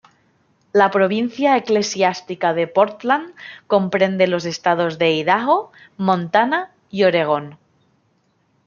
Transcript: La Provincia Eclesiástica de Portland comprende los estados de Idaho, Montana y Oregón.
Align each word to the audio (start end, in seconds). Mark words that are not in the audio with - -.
La 0.73 0.89
Provincia 0.89 1.57
Eclesiástica 1.57 2.55
de 2.55 2.65
Portland 2.65 3.35
comprende 3.67 4.25
los 4.25 4.45
estados 4.45 4.97
de 4.97 5.11
Idaho, 5.11 5.71
Montana 5.95 6.71
y 6.89 7.03
Oregón. 7.03 7.59